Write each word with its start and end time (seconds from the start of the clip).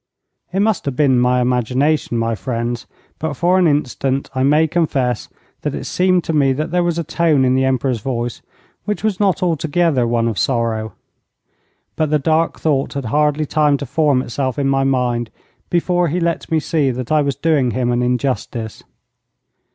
It 0.51 0.61
must 0.61 0.85
have 0.85 0.95
been 0.95 1.23
imagination, 1.23 2.17
my 2.17 2.33
friends, 2.33 2.87
but 3.19 3.35
for 3.35 3.59
an 3.59 3.67
instant 3.67 4.31
I 4.33 4.41
may 4.41 4.67
confess 4.67 5.29
that 5.61 5.75
it 5.75 5.83
seemed 5.83 6.23
to 6.23 6.33
me 6.33 6.53
that 6.53 6.71
there 6.71 6.81
was 6.83 6.97
a 6.97 7.03
tone 7.03 7.45
in 7.45 7.53
the 7.53 7.65
Emperor's 7.65 7.99
voice 7.99 8.41
which 8.85 9.03
was 9.03 9.19
not 9.19 9.43
altogether 9.43 10.07
one 10.07 10.27
of 10.27 10.39
sorrow. 10.39 10.93
But 11.95 12.09
the 12.09 12.17
dark 12.17 12.59
thought 12.59 12.93
had 12.93 13.05
hardly 13.13 13.45
time 13.45 13.77
to 13.77 13.85
form 13.85 14.23
itself 14.23 14.57
in 14.57 14.67
my 14.67 14.83
mind 14.83 15.29
before 15.69 16.07
he 16.07 16.19
let 16.19 16.49
me 16.49 16.59
see 16.59 16.89
that 16.89 17.11
I 17.11 17.21
was 17.21 17.35
doing 17.35 17.69
him 17.69 17.91
an 17.91 18.01
injustice. 18.01 18.81